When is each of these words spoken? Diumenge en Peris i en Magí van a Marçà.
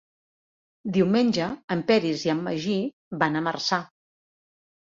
Diumenge 0.95 1.49
en 1.75 1.85
Peris 1.93 2.25
i 2.29 2.33
en 2.35 2.43
Magí 2.49 2.81
van 3.25 3.37
a 3.37 3.47
Marçà. 3.51 3.83